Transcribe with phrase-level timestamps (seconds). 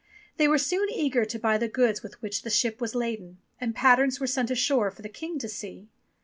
[0.37, 3.75] They were soon eager to buy the goods with which the ship was laden, and
[3.75, 5.89] patterns were sent ashore for the King to see.